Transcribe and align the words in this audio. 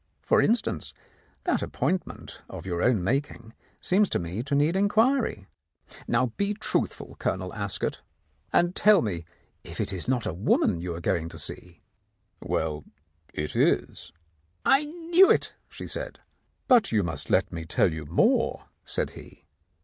For 0.23 0.41
instance, 0.41 0.95
that 1.43 1.61
appointment 1.61 2.41
of 2.49 2.65
your 2.65 2.81
own 2.81 3.03
making 3.03 3.53
seems 3.79 4.09
to 4.09 4.17
me 4.19 4.41
to 4.41 4.55
need 4.55 4.75
inquiry. 4.75 5.45
Now 6.07 6.33
be 6.37 6.55
truthful, 6.55 7.15
Colonel 7.19 7.53
Ascot, 7.53 8.01
16 8.51 8.51
The 8.51 8.51
Countess 8.51 8.51
of 8.51 8.55
Lowndes 8.55 8.55
Square 8.55 8.59
and 8.59 8.75
tell 8.75 9.01
me 9.03 9.25
if 9.73 9.79
it 9.79 9.93
is 9.93 10.07
not 10.07 10.25
a 10.25 10.33
woman 10.33 10.81
you 10.81 10.95
are 10.95 11.01
going 11.01 11.29
to 11.29 11.37
see?" 11.37 11.81
"Well, 12.41 12.83
it 13.31 13.55
is." 13.55 14.11
"I 14.65 14.85
knew 14.85 15.29
it," 15.29 15.53
she 15.69 15.85
said. 15.85 16.17
"But 16.67 16.91
you 16.91 17.03
must 17.03 17.29
let 17.29 17.51
me 17.51 17.65
tell 17.65 17.93
you 17.93 18.05
more," 18.05 18.69
said 18.83 19.11
he. 19.11 19.45